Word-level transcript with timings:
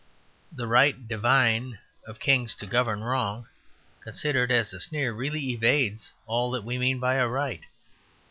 "The 0.51 0.65
right 0.65 1.07
divine 1.07 1.77
of 2.07 2.17
kings 2.19 2.55
to 2.55 2.65
govern 2.65 3.03
wrong," 3.03 3.47
considered 4.01 4.51
as 4.51 4.73
a 4.73 4.79
sneer, 4.79 5.13
really 5.13 5.49
evades 5.51 6.09
all 6.25 6.49
that 6.49 6.63
we 6.63 6.79
mean 6.79 6.99
by 6.99 7.17
"a 7.17 7.27
right." 7.27 7.61